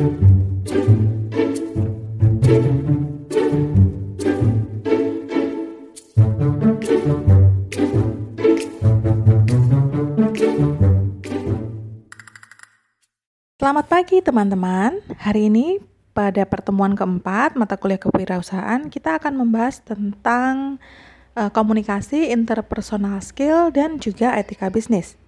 Selamat 0.00 0.08
pagi 13.92 14.24
teman-teman. 14.24 15.04
Hari 15.20 15.52
ini 15.52 15.76
pada 16.16 16.48
pertemuan 16.48 16.96
keempat 16.96 17.60
mata 17.60 17.76
kuliah 17.76 18.00
kewirausahaan 18.00 18.88
kita 18.88 19.20
akan 19.20 19.36
membahas 19.36 19.84
tentang 19.84 20.80
uh, 21.36 21.52
komunikasi, 21.52 22.32
interpersonal 22.32 23.20
skill 23.20 23.68
dan 23.68 24.00
juga 24.00 24.32
etika 24.40 24.72
bisnis. 24.72 25.20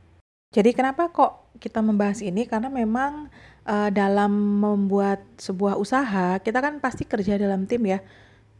Jadi 0.56 0.72
kenapa 0.72 1.12
kok 1.12 1.60
kita 1.60 1.84
membahas 1.84 2.24
ini? 2.24 2.48
Karena 2.48 2.72
memang 2.72 3.28
uh, 3.66 3.90
dalam 3.90 4.32
membuat 4.62 5.22
sebuah 5.38 5.78
usaha 5.78 6.38
kita 6.42 6.58
kan 6.62 6.78
pasti 6.78 7.06
kerja 7.06 7.38
dalam 7.38 7.66
tim 7.66 7.82
ya, 7.86 7.98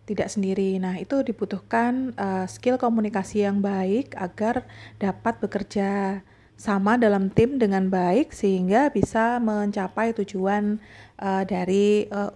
tidak 0.06 0.28
sendiri. 0.30 0.78
Nah 0.82 0.98
itu 0.98 1.22
dibutuhkan 1.22 2.14
uh, 2.18 2.46
skill 2.50 2.78
komunikasi 2.78 3.46
yang 3.46 3.62
baik 3.62 4.14
agar 4.18 4.66
dapat 4.98 5.38
bekerja 5.38 6.20
sama 6.58 6.94
dalam 6.94 7.26
tim 7.32 7.58
dengan 7.58 7.90
baik 7.90 8.30
sehingga 8.30 8.90
bisa 8.94 9.42
mencapai 9.42 10.14
tujuan 10.14 10.78
uh, 11.18 11.42
dari 11.42 12.06
uh, 12.10 12.30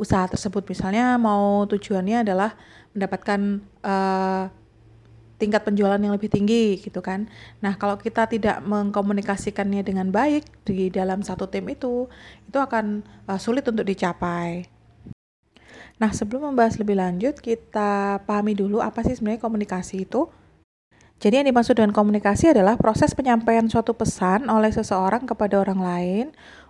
usaha 0.00 0.28
tersebut. 0.28 0.64
Misalnya 0.68 1.16
mau 1.20 1.64
tujuannya 1.68 2.24
adalah 2.24 2.56
mendapatkan 2.96 3.60
uh, 3.84 4.48
tingkat 5.36 5.62
penjualan 5.64 6.00
yang 6.00 6.16
lebih 6.16 6.32
tinggi 6.32 6.80
gitu 6.80 7.04
kan. 7.04 7.28
Nah, 7.60 7.76
kalau 7.76 8.00
kita 8.00 8.24
tidak 8.28 8.64
mengkomunikasikannya 8.64 9.84
dengan 9.84 10.08
baik 10.08 10.48
di 10.64 10.88
dalam 10.88 11.20
satu 11.20 11.48
tim 11.48 11.68
itu, 11.68 12.08
itu 12.48 12.58
akan 12.58 13.04
uh, 13.28 13.36
sulit 13.36 13.64
untuk 13.68 13.84
dicapai. 13.84 14.64
Nah, 15.96 16.12
sebelum 16.12 16.52
membahas 16.52 16.76
lebih 16.76 17.00
lanjut, 17.00 17.40
kita 17.40 18.20
pahami 18.28 18.52
dulu 18.52 18.84
apa 18.84 19.00
sih 19.04 19.16
sebenarnya 19.16 19.40
komunikasi 19.40 20.04
itu. 20.04 20.28
Jadi 21.16 21.40
yang 21.40 21.48
dimaksud 21.48 21.80
dengan 21.80 21.96
komunikasi 21.96 22.52
adalah 22.52 22.76
proses 22.76 23.16
penyampaian 23.16 23.64
suatu 23.72 23.96
pesan 23.96 24.52
oleh 24.52 24.68
seseorang 24.68 25.24
kepada 25.24 25.56
orang 25.56 25.80
lain 25.80 26.26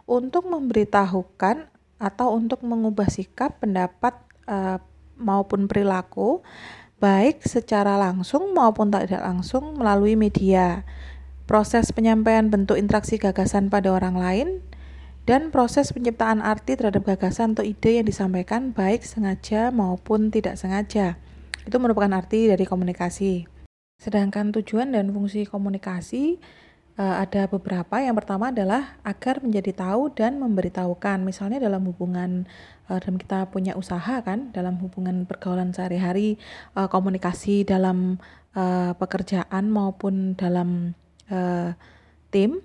untuk 0.06 0.46
memberitahukan 0.46 1.66
atau 1.98 2.38
untuk 2.38 2.62
mengubah 2.62 3.10
sikap, 3.10 3.58
pendapat 3.58 4.14
uh, 4.46 4.78
maupun 5.18 5.66
perilaku 5.66 6.46
baik 6.96 7.44
secara 7.44 8.00
langsung 8.00 8.56
maupun 8.56 8.88
tidak 8.88 9.20
langsung 9.20 9.76
melalui 9.76 10.16
media. 10.16 10.88
Proses 11.46 11.92
penyampaian 11.94 12.50
bentuk 12.50 12.74
interaksi 12.80 13.20
gagasan 13.20 13.70
pada 13.70 13.92
orang 13.92 14.16
lain 14.18 14.48
dan 15.26 15.54
proses 15.54 15.90
penciptaan 15.94 16.42
arti 16.42 16.74
terhadap 16.74 17.06
gagasan 17.06 17.54
atau 17.54 17.62
ide 17.66 18.02
yang 18.02 18.06
disampaikan 18.06 18.74
baik 18.74 19.06
sengaja 19.06 19.70
maupun 19.70 20.30
tidak 20.30 20.58
sengaja. 20.58 21.18
Itu 21.66 21.82
merupakan 21.82 22.10
arti 22.14 22.46
dari 22.50 22.62
komunikasi. 22.62 23.46
Sedangkan 23.98 24.54
tujuan 24.54 24.94
dan 24.94 25.10
fungsi 25.10 25.46
komunikasi 25.46 26.38
uh, 26.96 27.16
ada 27.22 27.48
beberapa. 27.48 28.00
Yang 28.00 28.24
pertama 28.24 28.50
adalah 28.50 28.96
agar 29.04 29.40
menjadi 29.44 29.72
tahu 29.76 30.12
dan 30.12 30.40
memberitahukan. 30.40 31.22
Misalnya 31.22 31.62
dalam 31.62 31.84
hubungan 31.88 32.48
uh, 32.88 32.98
dalam 32.98 33.16
kita 33.20 33.48
punya 33.52 33.76
usaha 33.76 34.20
kan, 34.24 34.50
dalam 34.52 34.80
hubungan 34.80 35.24
pergaulan 35.28 35.72
sehari-hari, 35.72 36.40
uh, 36.74 36.88
komunikasi 36.90 37.64
dalam 37.64 38.18
pekerjaan 38.96 39.68
maupun 39.68 40.32
dalam 40.32 40.96
tim 42.32 42.64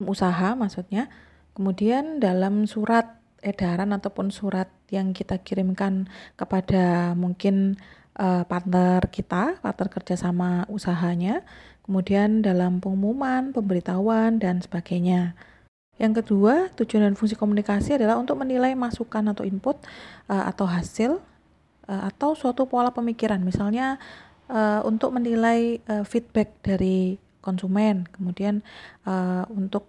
usaha 0.00 0.56
maksudnya. 0.56 1.12
Kemudian 1.52 2.24
dalam 2.24 2.64
surat 2.64 3.20
edaran 3.44 3.92
ataupun 3.92 4.32
surat 4.32 4.72
yang 4.88 5.12
kita 5.12 5.44
kirimkan 5.44 6.08
kepada 6.40 7.12
mungkin 7.12 7.76
uh, 8.16 8.42
partner 8.48 9.04
kita, 9.12 9.60
partner 9.60 9.88
kerjasama 9.92 10.64
usahanya, 10.72 11.44
kemudian 11.84 12.42
dalam 12.42 12.82
pengumuman, 12.82 13.54
pemberitahuan, 13.54 14.40
dan 14.42 14.60
sebagainya. 14.60 15.36
Yang 15.96 16.24
kedua, 16.24 16.68
tujuan 16.76 17.08
dan 17.08 17.14
fungsi 17.16 17.38
komunikasi 17.38 17.96
adalah 17.96 18.20
untuk 18.20 18.36
menilai 18.36 18.76
masukan 18.76 19.32
atau 19.32 19.48
input 19.48 19.80
uh, 20.28 20.44
atau 20.44 20.68
hasil 20.68 21.16
uh, 21.88 22.02
atau 22.12 22.36
suatu 22.36 22.68
pola 22.68 22.92
pemikiran, 22.92 23.40
misalnya 23.40 23.96
uh, 24.52 24.84
untuk 24.84 25.16
menilai 25.16 25.80
uh, 25.88 26.04
feedback 26.04 26.52
dari 26.60 27.16
konsumen, 27.40 28.04
kemudian 28.10 28.60
uh, 29.06 29.46
untuk 29.48 29.88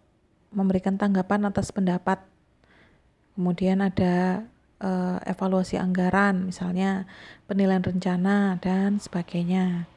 memberikan 0.53 0.95
tanggapan 0.95 1.43
atas 1.49 1.75
pendapat, 1.75 2.23
kemudian 3.35 3.83
ada 3.83 4.47
uh, 4.81 5.17
evaluasi 5.25 5.77
anggaran, 5.77 6.49
misalnya 6.49 7.09
penilaian 7.49 7.83
rencana 7.83 8.57
dan 8.61 9.01
sebagainya. 9.01 9.89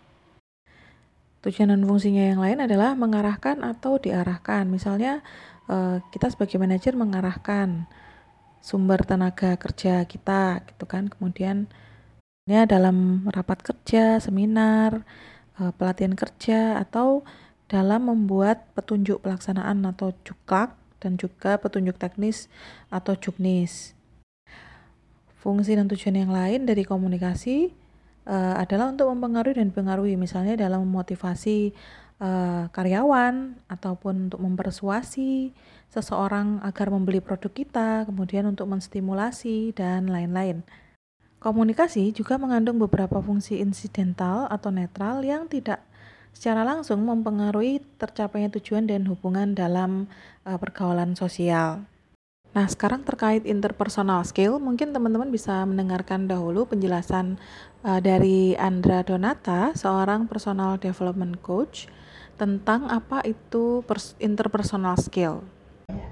Tujuan 1.41 1.73
dan 1.73 1.83
fungsinya 1.89 2.37
yang 2.37 2.41
lain 2.45 2.61
adalah 2.61 2.93
mengarahkan 2.93 3.65
atau 3.65 3.97
diarahkan. 3.97 4.69
Misalnya 4.69 5.25
uh, 5.73 6.05
kita 6.13 6.29
sebagai 6.29 6.61
manajer 6.61 6.93
mengarahkan 6.93 7.89
sumber 8.61 9.01
tenaga 9.09 9.57
kerja 9.57 10.05
kita 10.05 10.61
gitu 10.69 10.85
kan. 10.85 11.09
Kemudian 11.09 11.65
ini 12.45 12.61
dalam 12.69 13.25
rapat 13.33 13.65
kerja, 13.65 14.21
seminar, 14.21 15.01
uh, 15.57 15.73
pelatihan 15.73 16.13
kerja 16.13 16.77
atau 16.77 17.25
dalam 17.73 18.11
membuat 18.11 18.69
petunjuk 18.77 19.25
pelaksanaan 19.25 19.81
atau 19.87 20.13
juklak 20.27 20.77
dan 21.01 21.17
juga 21.17 21.57
petunjuk 21.57 21.97
teknis 21.97 22.53
atau 22.93 23.17
juknis. 23.17 23.97
Fungsi 25.41 25.73
dan 25.73 25.89
tujuan 25.89 26.21
yang 26.21 26.33
lain 26.37 26.69
dari 26.69 26.85
komunikasi 26.85 27.73
uh, 28.29 28.61
adalah 28.61 28.93
untuk 28.93 29.09
mempengaruhi 29.09 29.57
dan 29.57 29.73
mempengaruhi, 29.73 30.15
misalnya 30.21 30.69
dalam 30.69 30.85
memotivasi 30.85 31.73
uh, 32.21 32.69
karyawan 32.69 33.57
ataupun 33.73 34.29
untuk 34.29 34.41
mempersuasi 34.45 35.57
seseorang 35.89 36.61
agar 36.61 36.93
membeli 36.93 37.25
produk 37.25 37.49
kita, 37.51 38.05
kemudian 38.05 38.47
untuk 38.53 38.69
menstimulasi 38.69 39.73
dan 39.73 40.13
lain-lain. 40.13 40.61
Komunikasi 41.41 42.13
juga 42.13 42.37
mengandung 42.37 42.77
beberapa 42.77 43.17
fungsi 43.25 43.65
insidental 43.65 44.45
atau 44.53 44.69
netral 44.69 45.25
yang 45.25 45.49
tidak 45.49 45.81
secara 46.37 46.69
langsung 46.69 47.01
mempengaruhi 47.03 47.81
tercapainya 47.97 48.53
tujuan 48.61 48.85
dan 48.85 49.09
hubungan 49.09 49.57
dalam 49.57 50.05
uh, 50.45 50.61
pergaulan 50.61 51.17
sosial. 51.17 51.89
Nah, 52.51 52.67
sekarang 52.67 53.07
terkait 53.07 53.47
interpersonal 53.47 54.27
skill, 54.27 54.59
mungkin 54.59 54.91
teman-teman 54.91 55.31
bisa 55.31 55.63
mendengarkan 55.63 56.27
dahulu 56.27 56.67
penjelasan 56.67 57.39
uh, 57.87 58.03
dari 58.03 58.59
Andra 58.59 59.07
Donata, 59.07 59.71
seorang 59.79 60.27
personal 60.27 60.75
development 60.75 61.39
coach, 61.47 61.87
tentang 62.35 62.91
apa 62.91 63.23
itu 63.23 63.87
interpersonal 64.19 64.99
skill. 64.99 65.47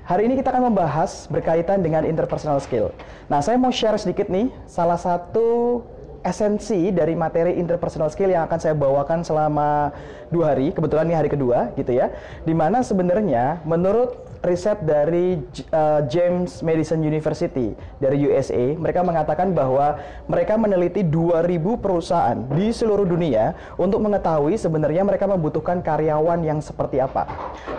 Hari 0.07 0.31
ini 0.31 0.39
kita 0.39 0.55
akan 0.55 0.71
membahas 0.71 1.27
berkaitan 1.27 1.83
dengan 1.83 2.07
interpersonal 2.07 2.63
skill. 2.63 2.95
Nah, 3.27 3.43
saya 3.43 3.59
mau 3.59 3.75
share 3.75 3.99
sedikit 3.99 4.31
nih 4.31 4.47
salah 4.71 4.97
satu 4.97 5.83
esensi 6.23 6.95
dari 6.95 7.19
materi 7.19 7.59
interpersonal 7.59 8.15
skill 8.15 8.31
yang 8.31 8.47
akan 8.47 8.63
saya 8.63 8.79
bawakan 8.79 9.27
selama 9.27 9.91
dua 10.31 10.55
hari, 10.55 10.71
kebetulan 10.71 11.11
ini 11.11 11.17
hari 11.19 11.31
kedua 11.35 11.75
gitu 11.75 11.99
ya, 11.99 12.15
di 12.47 12.55
mana 12.55 12.79
sebenarnya 12.87 13.59
menurut 13.67 14.28
riset 14.43 14.79
dari 14.87 15.41
uh, 15.75 16.01
James 16.07 16.63
Madison 16.63 17.03
University 17.03 17.75
dari 17.99 18.23
USA, 18.27 18.75
mereka 18.79 19.03
mengatakan 19.03 19.51
bahwa 19.51 19.99
mereka 20.31 20.55
meneliti 20.55 21.03
2000 21.03 21.59
perusahaan 21.79 22.39
di 22.55 22.71
seluruh 22.71 23.07
dunia 23.07 23.55
untuk 23.75 23.99
mengetahui 24.03 24.55
sebenarnya 24.55 25.03
mereka 25.03 25.27
membutuhkan 25.27 25.83
karyawan 25.83 26.41
yang 26.47 26.63
seperti 26.63 27.03
apa. 27.03 27.27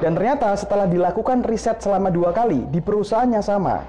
Dan 0.04 0.16
ternyata 0.16 0.52
setelah 0.60 0.86
dilakukan 0.88 1.46
riset 1.48 1.80
selama 1.80 2.12
dua 2.12 2.36
kali 2.36 2.68
di 2.68 2.84
perusahaan 2.84 3.30
yang 3.30 3.44
sama, 3.44 3.84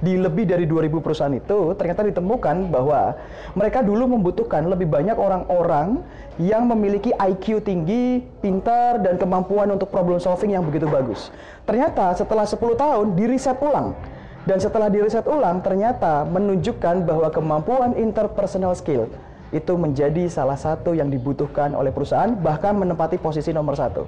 di 0.00 0.20
lebih 0.20 0.44
dari 0.44 0.68
2000 0.68 1.00
perusahaan 1.00 1.32
itu 1.32 1.72
ternyata 1.76 2.04
ditemukan 2.04 2.68
bahwa 2.68 3.16
mereka 3.56 3.80
dulu 3.80 4.18
membutuhkan 4.18 4.68
lebih 4.68 4.88
banyak 4.88 5.16
orang-orang 5.16 6.04
yang 6.36 6.68
memiliki 6.68 7.16
IQ 7.16 7.64
tinggi, 7.64 8.20
pintar, 8.44 9.00
dan 9.00 9.16
kemampuan 9.16 9.72
untuk 9.72 9.88
problem 9.88 10.20
solving 10.20 10.52
yang 10.52 10.64
begitu 10.68 10.84
bagus. 10.84 11.32
Ternyata 11.64 12.12
setelah 12.12 12.44
10 12.44 12.60
tahun 12.76 13.06
diriset 13.16 13.56
ulang. 13.64 13.96
Dan 14.46 14.62
setelah 14.62 14.86
diriset 14.86 15.26
ulang 15.26 15.58
ternyata 15.58 16.22
menunjukkan 16.22 17.02
bahwa 17.02 17.26
kemampuan 17.34 17.98
interpersonal 17.98 18.78
skill 18.78 19.10
itu 19.50 19.74
menjadi 19.74 20.30
salah 20.30 20.54
satu 20.54 20.94
yang 20.94 21.10
dibutuhkan 21.10 21.74
oleh 21.74 21.90
perusahaan 21.90 22.30
bahkan 22.30 22.78
menempati 22.78 23.18
posisi 23.18 23.50
nomor 23.50 23.74
satu. 23.74 24.06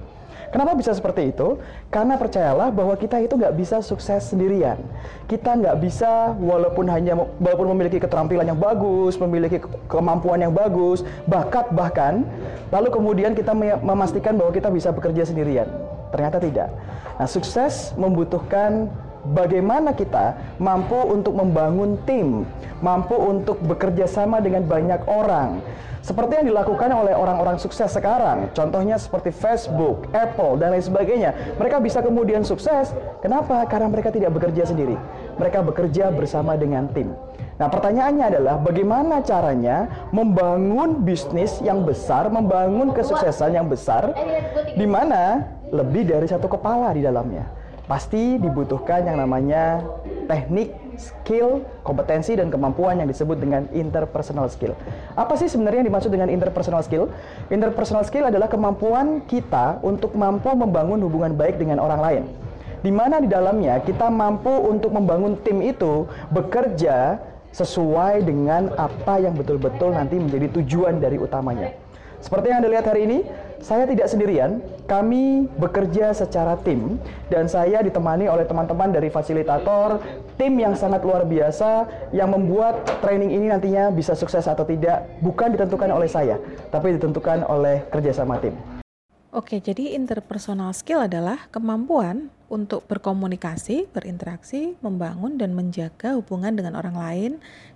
Kenapa 0.49 0.73
bisa 0.73 0.97
seperti 0.97 1.29
itu? 1.37 1.61
Karena 1.93 2.17
percayalah 2.17 2.73
bahwa 2.73 2.97
kita 2.97 3.21
itu 3.21 3.37
nggak 3.37 3.53
bisa 3.53 3.85
sukses 3.85 4.33
sendirian. 4.33 4.81
Kita 5.29 5.53
nggak 5.53 5.77
bisa 5.77 6.33
walaupun 6.41 6.89
hanya 6.89 7.17
walaupun 7.37 7.69
memiliki 7.77 8.01
keterampilan 8.01 8.49
yang 8.49 8.61
bagus, 8.61 9.21
memiliki 9.21 9.61
kemampuan 9.93 10.41
yang 10.41 10.57
bagus, 10.57 11.05
bakat 11.29 11.69
bahkan, 11.77 12.25
lalu 12.73 12.89
kemudian 12.89 13.37
kita 13.37 13.53
memastikan 13.85 14.41
bahwa 14.41 14.53
kita 14.57 14.73
bisa 14.73 14.89
bekerja 14.89 15.29
sendirian. 15.29 15.69
Ternyata 16.09 16.41
tidak. 16.41 16.73
Nah, 17.21 17.29
sukses 17.29 17.93
membutuhkan 18.01 18.89
bagaimana 19.33 19.93
kita 19.93 20.57
mampu 20.61 20.97
untuk 20.97 21.37
membangun 21.37 22.01
tim, 22.09 22.49
mampu 22.81 23.15
untuk 23.15 23.61
bekerja 23.65 24.09
sama 24.09 24.41
dengan 24.41 24.65
banyak 24.65 25.05
orang. 25.09 25.61
Seperti 25.99 26.41
yang 26.41 26.47
dilakukan 26.49 26.89
oleh 26.89 27.13
orang-orang 27.13 27.61
sukses 27.61 27.93
sekarang, 27.93 28.49
contohnya 28.57 28.97
seperti 28.97 29.29
Facebook, 29.29 30.09
Apple, 30.17 30.57
dan 30.57 30.73
lain 30.73 30.81
sebagainya. 30.81 31.37
Mereka 31.61 31.85
bisa 31.85 32.01
kemudian 32.01 32.47
sukses, 32.49 32.97
kenapa? 33.21 33.61
Karena 33.69 33.93
mereka 33.93 34.09
tidak 34.09 34.33
bekerja 34.33 34.73
sendiri. 34.73 34.97
Mereka 35.37 35.61
bekerja 35.69 36.09
bersama 36.09 36.57
dengan 36.57 36.89
tim. 36.97 37.13
Nah, 37.59 37.67
pertanyaannya 37.67 38.25
adalah 38.25 38.57
bagaimana 38.63 39.21
caranya 39.21 40.09
membangun 40.15 41.03
bisnis 41.03 41.59
yang 41.61 41.83
besar, 41.83 42.31
membangun 42.31 42.95
kesuksesan 42.95 43.59
yang 43.59 43.67
besar, 43.67 44.15
di 44.79 44.87
mana 44.87 45.45
lebih 45.75 46.09
dari 46.09 46.25
satu 46.31 46.47
kepala 46.47 46.95
di 46.95 47.03
dalamnya. 47.03 47.58
Pasti 47.89 48.37
dibutuhkan 48.37 49.09
yang 49.09 49.17
namanya 49.17 49.81
teknik, 50.29 50.77
skill, 51.01 51.65
kompetensi, 51.81 52.37
dan 52.37 52.53
kemampuan 52.53 53.01
yang 53.01 53.09
disebut 53.09 53.41
dengan 53.41 53.65
interpersonal 53.73 54.53
skill. 54.53 54.77
Apa 55.17 55.41
sih 55.41 55.49
sebenarnya 55.49 55.81
yang 55.81 55.89
dimaksud 55.89 56.13
dengan 56.13 56.29
interpersonal 56.29 56.85
skill? 56.85 57.09
Interpersonal 57.49 58.05
skill 58.05 58.29
adalah 58.29 58.53
kemampuan 58.53 59.25
kita 59.25 59.81
untuk 59.81 60.13
mampu 60.21 60.53
membangun 60.53 61.01
hubungan 61.01 61.33
baik 61.33 61.57
dengan 61.57 61.81
orang 61.81 62.03
lain 62.05 62.25
di 62.79 62.95
mana 62.95 63.19
di 63.19 63.27
dalamnya 63.27 63.83
kita 63.83 64.07
mampu 64.07 64.51
untuk 64.51 64.95
membangun 64.95 65.35
tim 65.43 65.59
itu 65.67 66.07
bekerja 66.31 67.19
sesuai 67.51 68.23
dengan 68.23 68.71
apa 68.79 69.19
yang 69.19 69.35
betul-betul 69.35 69.91
nanti 69.91 70.21
menjadi 70.21 70.47
tujuan 70.61 71.03
dari 71.03 71.19
utamanya. 71.19 71.75
Seperti 72.23 72.51
yang 72.51 72.63
Anda 72.63 72.71
lihat 72.71 72.87
hari 72.87 73.07
ini, 73.09 73.19
saya 73.59 73.85
tidak 73.91 74.07
sendirian, 74.07 74.63
kami 74.87 75.51
bekerja 75.59 76.15
secara 76.15 76.55
tim 76.63 76.97
dan 77.29 77.51
saya 77.51 77.83
ditemani 77.83 78.31
oleh 78.31 78.47
teman-teman 78.47 78.95
dari 78.95 79.11
fasilitator, 79.11 79.99
tim 80.39 80.55
yang 80.57 80.79
sangat 80.79 81.03
luar 81.03 81.27
biasa 81.27 81.87
yang 82.15 82.31
membuat 82.31 82.87
training 83.03 83.35
ini 83.35 83.51
nantinya 83.51 83.91
bisa 83.91 84.15
sukses 84.15 84.47
atau 84.47 84.63
tidak 84.63 85.11
bukan 85.21 85.53
ditentukan 85.55 85.91
oleh 85.91 86.07
saya, 86.07 86.39
tapi 86.71 86.95
ditentukan 86.97 87.45
oleh 87.47 87.83
kerjasama 87.91 88.39
tim. 88.39 88.55
Oke, 89.29 89.61
jadi 89.61 89.93
interpersonal 89.93 90.73
skill 90.73 91.05
adalah 91.05 91.53
kemampuan 91.53 92.33
untuk 92.49 92.89
berkomunikasi, 92.89 93.85
berinteraksi, 93.93 94.81
membangun, 94.81 95.37
dan 95.37 95.53
menjaga 95.53 96.17
hubungan 96.17 96.57
dengan 96.57 96.81
orang 96.81 96.97
lain 96.97 97.33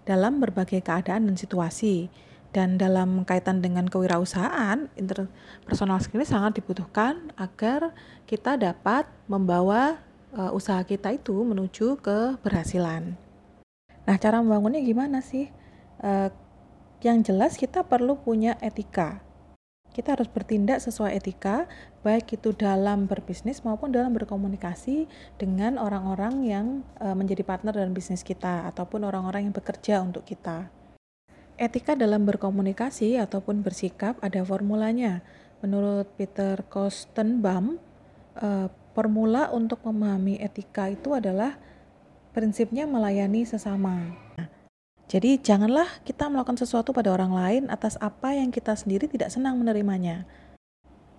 dalam 0.08 0.40
berbagai 0.40 0.81
keadaan 0.81 1.29
dan 1.29 1.37
situasi. 1.37 2.08
Dan 2.52 2.76
dalam 2.76 3.25
kaitan 3.25 3.64
dengan 3.64 3.88
kewirausahaan, 3.88 4.93
interpersonal 4.94 6.04
skill 6.04 6.20
ini 6.20 6.28
sangat 6.28 6.60
dibutuhkan 6.60 7.32
agar 7.40 7.96
kita 8.28 8.60
dapat 8.60 9.08
membawa 9.25 9.96
uh, 10.37 10.52
usaha 10.52 10.84
kita 10.84 11.16
itu 11.16 11.32
menuju 11.32 11.96
keberhasilan. 12.04 13.16
Nah, 14.04 14.16
cara 14.20 14.44
membangunnya 14.44 14.84
gimana 14.84 15.25
sih? 15.25 15.49
Uh, 16.02 16.28
yang 17.00 17.25
jelas 17.25 17.56
kita 17.56 17.82
perlu 17.82 18.20
punya 18.20 18.55
etika 18.60 19.25
kita 19.93 20.16
harus 20.16 20.26
bertindak 20.26 20.81
sesuai 20.81 21.20
etika, 21.20 21.69
baik 22.00 22.40
itu 22.40 22.56
dalam 22.56 23.05
berbisnis 23.05 23.60
maupun 23.60 23.93
dalam 23.93 24.16
berkomunikasi 24.16 25.05
dengan 25.37 25.76
orang-orang 25.76 26.34
yang 26.48 26.66
e, 26.96 27.12
menjadi 27.12 27.44
partner 27.44 27.76
dalam 27.76 27.93
bisnis 27.93 28.25
kita 28.25 28.64
ataupun 28.72 29.05
orang-orang 29.05 29.46
yang 29.46 29.55
bekerja 29.55 30.00
untuk 30.00 30.25
kita. 30.25 30.72
Etika 31.62 31.94
dalam 31.94 32.26
berkomunikasi 32.26 33.22
ataupun 33.22 33.62
bersikap 33.62 34.18
ada 34.18 34.42
formulanya. 34.42 35.22
Menurut 35.62 36.10
Peter 36.18 36.58
Kostenbaum, 36.66 37.78
e, 38.34 38.66
formula 38.98 39.46
untuk 39.54 39.78
memahami 39.86 40.42
etika 40.42 40.90
itu 40.90 41.14
adalah 41.14 41.54
prinsipnya 42.34 42.82
melayani 42.90 43.46
sesama. 43.46 44.10
Jadi 45.06 45.38
janganlah 45.38 45.86
kita 46.02 46.26
melakukan 46.26 46.58
sesuatu 46.58 46.90
pada 46.90 47.14
orang 47.14 47.30
lain 47.30 47.62
atas 47.70 47.94
apa 48.02 48.34
yang 48.34 48.50
kita 48.50 48.74
sendiri 48.74 49.06
tidak 49.06 49.30
senang 49.30 49.54
menerimanya. 49.60 50.26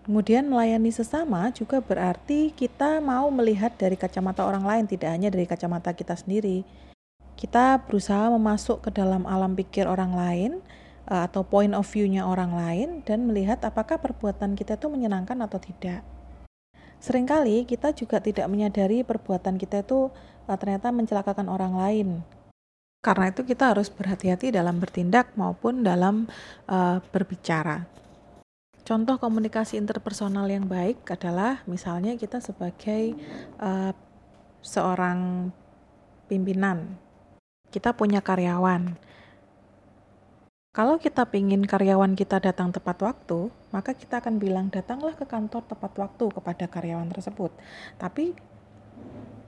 Kemudian 0.03 0.51
melayani 0.51 0.91
sesama 0.91 1.55
juga 1.55 1.79
berarti 1.79 2.51
kita 2.51 2.99
mau 2.99 3.31
melihat 3.31 3.71
dari 3.79 3.95
kacamata 3.95 4.43
orang 4.43 4.67
lain, 4.67 4.85
tidak 4.91 5.07
hanya 5.15 5.31
dari 5.31 5.47
kacamata 5.47 5.95
kita 5.95 6.19
sendiri. 6.19 6.67
Kita 7.33 7.81
berusaha 7.83 8.31
memasuk 8.31 8.85
ke 8.85 8.89
dalam 8.93 9.27
alam 9.27 9.57
pikir 9.57 9.89
orang 9.89 10.13
lain 10.13 10.51
eh, 11.09 11.21
atau 11.27 11.43
point 11.43 11.73
of 11.73 11.85
view-nya 11.89 12.23
orang 12.23 12.53
lain 12.55 12.89
dan 13.03 13.27
melihat 13.27 13.59
apakah 13.65 13.99
perbuatan 13.99 14.55
kita 14.55 14.79
itu 14.79 14.87
menyenangkan 14.87 15.37
atau 15.43 15.59
tidak. 15.59 16.01
Seringkali 17.03 17.67
kita 17.67 17.91
juga 17.91 18.23
tidak 18.23 18.47
menyadari 18.47 19.03
perbuatan 19.03 19.59
kita 19.59 19.83
itu 19.83 20.13
eh, 20.47 20.57
ternyata 20.57 20.93
mencelakakan 20.93 21.51
orang 21.51 21.73
lain 21.75 22.09
karena 23.03 23.35
itu 23.35 23.43
kita 23.43 23.75
harus 23.75 23.91
berhati-hati 23.91 24.55
dalam 24.55 24.79
bertindak 24.79 25.35
maupun 25.35 25.83
dalam 25.83 26.23
uh, 26.71 27.03
berbicara. 27.11 27.83
Contoh 28.87 29.19
komunikasi 29.19 29.75
interpersonal 29.75 30.47
yang 30.47 30.71
baik 30.71 31.03
adalah 31.11 31.59
misalnya 31.67 32.15
kita 32.15 32.39
sebagai 32.39 33.19
uh, 33.59 33.91
seorang 34.63 35.51
pimpinan, 36.31 36.95
kita 37.73 37.97
punya 37.97 38.21
karyawan. 38.21 38.93
Kalau 40.73 40.97
kita 41.01 41.25
ingin 41.33 41.65
karyawan 41.65 42.13
kita 42.13 42.37
datang 42.37 42.69
tepat 42.69 43.01
waktu, 43.01 43.49
maka 43.73 43.97
kita 43.97 44.21
akan 44.21 44.37
bilang 44.37 44.69
datanglah 44.69 45.13
ke 45.17 45.25
kantor 45.25 45.65
tepat 45.65 45.93
waktu 45.97 46.25
kepada 46.33 46.65
karyawan 46.69 47.09
tersebut. 47.13 47.53
Tapi 47.97 48.33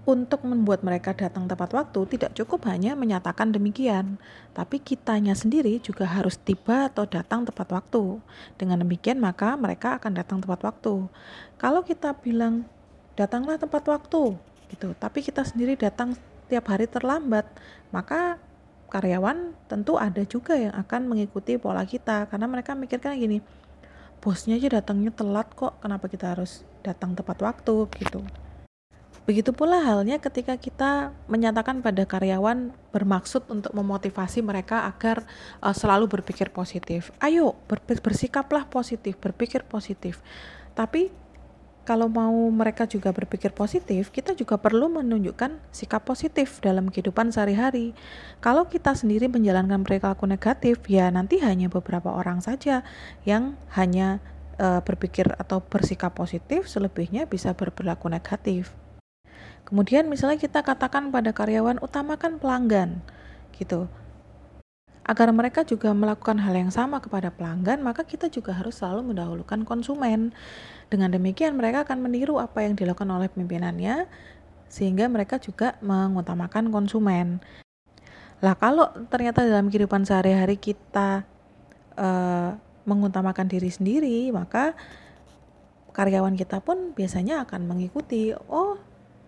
untuk 0.06 0.45
membuat 0.45 0.86
mereka 0.86 1.18
datang 1.18 1.50
tepat 1.50 1.74
waktu 1.74 2.18
tidak 2.18 2.38
cukup 2.38 2.69
hanya 2.69 2.94
menyatakan 2.94 3.50
demikian, 3.50 4.22
tapi 4.54 4.78
kitanya 4.78 5.33
sendiri 5.33 5.81
juga 5.81 6.06
harus 6.06 6.38
tiba 6.38 6.94
atau 6.94 7.10
datang 7.10 7.42
tepat 7.42 7.74
waktu. 7.74 8.21
Dengan 8.54 8.86
demikian 8.86 9.18
maka 9.18 9.57
mereka 9.57 9.98
akan 9.98 10.21
datang 10.21 10.45
tepat 10.45 10.62
waktu. 10.62 11.10
Kalau 11.57 11.81
kita 11.81 12.13
bilang 12.21 12.69
datanglah 13.18 13.57
tepat 13.57 13.81
waktu 13.89 14.38
gitu, 14.69 14.94
tapi 15.01 15.25
kita 15.25 15.42
sendiri 15.42 15.74
datang 15.74 16.13
tiap 16.47 16.69
hari 16.69 16.86
terlambat, 16.89 17.45
maka 17.89 18.42
karyawan 18.89 19.51
tentu 19.68 19.97
ada 19.97 20.24
juga 20.24 20.56
yang 20.56 20.74
akan 20.74 21.09
mengikuti 21.09 21.57
pola 21.59 21.83
kita 21.83 22.30
karena 22.30 22.47
mereka 22.47 22.77
mikirkan 22.77 23.18
gini, 23.18 23.42
bosnya 24.24 24.56
aja 24.56 24.80
datangnya 24.81 25.12
telat 25.12 25.51
kok, 25.53 25.77
kenapa 25.81 26.06
kita 26.07 26.38
harus 26.38 26.63
datang 26.86 27.18
tepat 27.18 27.42
waktu 27.42 27.89
gitu. 28.00 28.21
Begitu 29.25 29.50
pula 29.57 29.81
halnya 29.81 30.21
ketika 30.21 30.53
kita 30.53 31.09
menyatakan 31.25 31.81
pada 31.81 32.06
karyawan 32.06 32.69
bermaksud 32.94 33.50
untuk 33.50 33.74
memotivasi 33.74 34.45
mereka 34.45 34.85
agar 34.85 35.25
uh, 35.66 35.73
selalu 35.73 36.06
berpikir 36.06 36.54
positif. 36.54 37.09
Ayo 37.18 37.57
bersikaplah 38.06 38.69
positif, 38.69 39.18
berpikir 39.18 39.66
positif. 39.66 40.21
Tapi 40.78 41.09
kalau 41.85 42.09
mau 42.09 42.33
mereka 42.49 42.89
juga 42.89 43.13
berpikir 43.13 43.54
positif, 43.54 44.09
kita 44.09 44.33
juga 44.33 44.57
perlu 44.57 44.89
menunjukkan 44.89 45.61
sikap 45.69 46.01
positif 46.01 46.57
dalam 46.57 46.89
kehidupan 46.89 47.30
sehari-hari. 47.30 47.94
Kalau 48.42 48.65
kita 48.65 48.97
sendiri 48.97 49.30
menjalankan 49.30 49.85
perilaku 49.85 50.25
negatif, 50.25 50.81
ya 50.89 51.13
nanti 51.13 51.37
hanya 51.45 51.69
beberapa 51.69 52.09
orang 52.09 52.42
saja 52.42 52.81
yang 53.21 53.54
hanya 53.77 54.18
uh, 54.57 54.81
berpikir 54.81 55.30
atau 55.37 55.61
bersikap 55.61 56.18
positif, 56.18 56.65
selebihnya 56.65 57.30
bisa 57.30 57.54
berperilaku 57.54 58.09
negatif. 58.09 58.73
Kemudian 59.65 60.09
misalnya 60.09 60.42
kita 60.42 60.65
katakan 60.65 61.13
pada 61.13 61.37
karyawan 61.37 61.77
utamakan 61.85 62.42
pelanggan 62.42 63.06
gitu. 63.54 63.85
Agar 65.06 65.30
mereka 65.30 65.62
juga 65.62 65.94
melakukan 65.94 66.42
hal 66.42 66.57
yang 66.57 66.74
sama 66.74 66.97
kepada 66.97 67.30
pelanggan, 67.30 67.78
maka 67.85 68.02
kita 68.02 68.26
juga 68.26 68.57
harus 68.57 68.81
selalu 68.81 69.14
mendahulukan 69.14 69.62
konsumen. 69.62 70.33
Dengan 70.90 71.14
demikian 71.14 71.54
mereka 71.54 71.85
akan 71.85 72.02
meniru 72.02 72.42
apa 72.42 72.66
yang 72.66 72.74
dilakukan 72.74 73.14
oleh 73.14 73.30
pimpinannya 73.30 74.09
sehingga 74.66 75.06
mereka 75.06 75.38
juga 75.38 75.78
mengutamakan 75.85 76.74
konsumen. 76.74 77.38
Lah 78.42 78.57
kalau 78.57 78.90
ternyata 79.14 79.45
dalam 79.45 79.69
kehidupan 79.69 80.09
sehari-hari 80.09 80.57
kita 80.57 81.21
uh, 82.02 82.57
mengutamakan 82.90 83.45
diri 83.45 83.69
sendiri, 83.69 84.33
maka 84.33 84.74
karyawan 85.94 86.33
kita 86.33 86.59
pun 86.66 86.97
biasanya 86.97 87.45
akan 87.45 87.69
mengikuti. 87.69 88.33
Oh, 88.50 88.81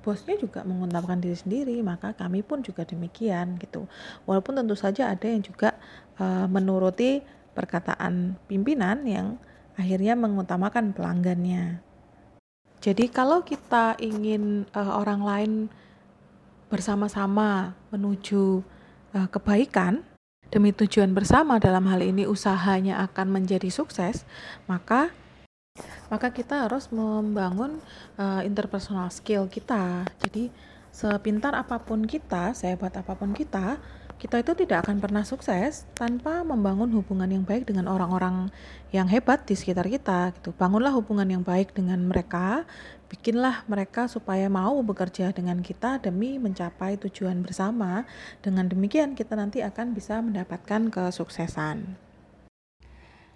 bosnya 0.08 0.40
juga 0.40 0.64
mengutamakan 0.64 1.20
diri 1.20 1.36
sendiri, 1.36 1.76
maka 1.84 2.16
kami 2.16 2.40
pun 2.40 2.64
juga 2.64 2.88
demikian 2.88 3.60
gitu. 3.60 3.92
Walaupun 4.24 4.56
tentu 4.56 4.80
saja 4.80 5.12
ada 5.12 5.28
yang 5.28 5.44
juga 5.44 5.76
uh, 6.16 6.48
menuruti 6.48 7.20
perkataan 7.52 8.40
pimpinan 8.48 9.04
yang 9.04 9.36
akhirnya 9.76 10.16
mengutamakan 10.16 10.96
pelanggannya. 10.96 11.84
Jadi 12.80 13.12
kalau 13.12 13.44
kita 13.44 14.00
ingin 14.00 14.64
uh, 14.72 14.96
orang 14.96 15.22
lain 15.28 15.52
bersama-sama 16.72 17.76
menuju 17.92 18.64
uh, 19.12 19.28
kebaikan 19.28 20.08
demi 20.48 20.72
tujuan 20.72 21.12
bersama 21.12 21.60
dalam 21.60 21.84
hal 21.92 22.00
ini 22.00 22.24
usahanya 22.24 23.04
akan 23.12 23.28
menjadi 23.44 23.68
sukses, 23.68 24.24
maka 24.72 25.12
maka 26.08 26.32
kita 26.32 26.68
harus 26.68 26.88
membangun 26.94 27.82
uh, 28.20 28.42
interpersonal 28.44 29.12
skill 29.12 29.48
kita. 29.52 30.08
Jadi 30.24 30.50
sepintar 30.92 31.54
apa 31.54 31.78
pun 31.78 32.06
kita, 32.08 32.58
sehebat 32.58 32.96
apa 32.98 33.14
pun 33.14 33.36
kita, 33.36 33.78
kita 34.18 34.42
itu 34.42 34.66
tidak 34.66 34.90
akan 34.90 34.98
pernah 34.98 35.22
sukses 35.22 35.86
tanpa 35.94 36.42
membangun 36.42 36.90
hubungan 36.98 37.30
yang 37.30 37.46
baik 37.46 37.70
dengan 37.70 37.86
orang-orang 37.86 38.50
yang 38.90 39.06
hebat 39.06 39.46
di 39.46 39.54
sekitar 39.54 39.86
kita 39.86 40.34
gitu. 40.34 40.58
Bangunlah 40.58 40.90
hubungan 40.98 41.30
yang 41.30 41.46
baik 41.46 41.78
dengan 41.78 42.02
mereka, 42.02 42.66
bikinlah 43.14 43.62
mereka 43.70 44.10
supaya 44.10 44.50
mau 44.50 44.74
bekerja 44.82 45.30
dengan 45.38 45.62
kita 45.62 46.02
demi 46.02 46.42
mencapai 46.42 46.98
tujuan 46.98 47.46
bersama. 47.46 48.10
Dengan 48.42 48.66
demikian 48.66 49.14
kita 49.14 49.38
nanti 49.38 49.62
akan 49.62 49.94
bisa 49.94 50.18
mendapatkan 50.18 50.90
kesuksesan. 50.90 52.07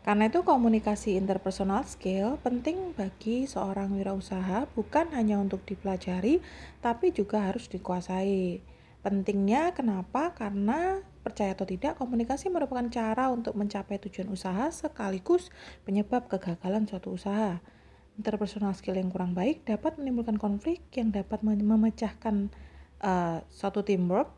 Karena 0.01 0.33
itu 0.33 0.41
komunikasi 0.41 1.13
interpersonal 1.13 1.85
skill 1.85 2.41
penting 2.41 2.97
bagi 2.97 3.45
seorang 3.45 3.93
wirausaha 3.93 4.65
bukan 4.73 5.13
hanya 5.13 5.37
untuk 5.37 5.61
dipelajari 5.61 6.41
tapi 6.81 7.13
juga 7.13 7.45
harus 7.45 7.69
dikuasai. 7.69 8.65
Pentingnya 9.05 9.77
kenapa? 9.77 10.33
Karena 10.33 11.05
percaya 11.21 11.53
atau 11.53 11.69
tidak 11.69 12.01
komunikasi 12.01 12.49
merupakan 12.49 12.85
cara 12.89 13.29
untuk 13.29 13.53
mencapai 13.53 14.01
tujuan 14.01 14.33
usaha 14.33 14.73
sekaligus 14.73 15.53
penyebab 15.85 16.25
kegagalan 16.25 16.89
suatu 16.89 17.13
usaha. 17.13 17.61
Interpersonal 18.17 18.73
skill 18.73 18.97
yang 18.97 19.13
kurang 19.13 19.37
baik 19.37 19.69
dapat 19.69 20.01
menimbulkan 20.01 20.41
konflik 20.41 20.81
yang 20.97 21.13
dapat 21.13 21.45
memecahkan 21.45 22.49
uh, 23.05 23.45
suatu 23.53 23.85
teamwork 23.85 24.33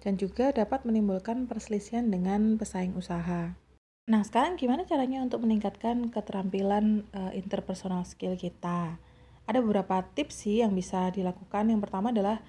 dan 0.00 0.16
juga 0.16 0.48
dapat 0.48 0.88
menimbulkan 0.88 1.44
perselisihan 1.44 2.08
dengan 2.08 2.56
pesaing 2.56 2.96
usaha. 2.96 3.67
Nah, 4.08 4.24
sekarang 4.24 4.56
gimana 4.56 4.88
caranya 4.88 5.20
untuk 5.20 5.44
meningkatkan 5.44 6.08
keterampilan 6.08 7.04
uh, 7.12 7.28
interpersonal 7.36 8.08
skill 8.08 8.40
kita? 8.40 8.96
Ada 9.44 9.60
beberapa 9.60 10.00
tips 10.16 10.48
sih 10.48 10.64
yang 10.64 10.72
bisa 10.72 11.12
dilakukan. 11.12 11.68
Yang 11.68 11.84
pertama 11.84 12.08
adalah 12.08 12.40